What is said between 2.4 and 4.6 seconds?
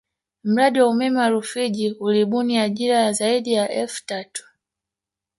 ajira ya zaidi ya elfu tatu